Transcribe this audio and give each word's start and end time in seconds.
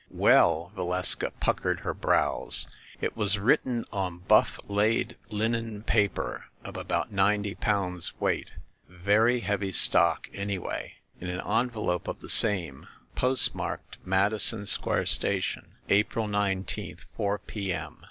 "Well," 0.09 0.71
Valeska 0.75 1.31
puckered 1.39 1.81
her 1.81 1.93
brows, 1.93 2.67
"it 3.01 3.15
was 3.15 3.37
writ 3.37 3.63
ten 3.63 3.85
on 3.93 4.17
buff 4.27 4.59
laid 4.67 5.15
linen 5.29 5.83
paper 5.83 6.45
of 6.63 6.75
about 6.75 7.11
ninety 7.11 7.53
pounds 7.53 8.11
weight 8.19 8.53
‚ÄĒ 8.89 8.95
very 8.97 9.39
heavy 9.41 9.71
stock, 9.71 10.27
anyway 10.33 10.93
‚ÄĒ 10.95 11.21
in 11.21 11.29
an 11.29 11.41
envelope 11.45 12.07
of 12.07 12.19
the 12.19 12.29
same, 12.29 12.87
postmarked 13.13 13.97
Madison 14.03 14.65
Square 14.65 15.05
station, 15.05 15.75
April 15.87 16.27
nineteenth, 16.27 17.05
four 17.15 17.37
P. 17.37 17.71
M. 17.71 17.99